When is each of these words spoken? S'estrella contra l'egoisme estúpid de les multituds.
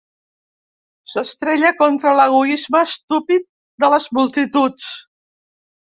S'estrella 1.11 1.73
contra 1.83 2.15
l'egoisme 2.21 2.83
estúpid 2.89 3.49
de 3.85 3.95
les 3.97 4.13
multituds. 4.21 4.93